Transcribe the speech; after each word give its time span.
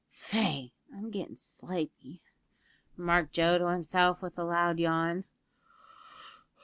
"Faix, 0.13 0.73
I'm 0.91 1.11
gettin' 1.11 1.35
slaipy," 1.35 2.21
remarked 2.97 3.33
Joe 3.33 3.59
to 3.59 3.67
himself, 3.69 4.19
with 4.23 4.39
a 4.39 4.43
loud 4.43 4.79
yawn. 4.79 5.25